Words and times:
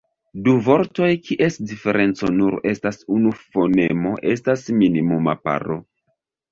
Du 0.45 0.53
vortoj 0.67 1.09
kies 1.27 1.59
diferenco 1.73 2.31
nur 2.39 2.57
estas 2.73 2.99
unu 3.19 3.37
fonemo 3.45 4.19
estas 4.35 4.69
minimuma 4.83 5.41
paro. 5.49 5.81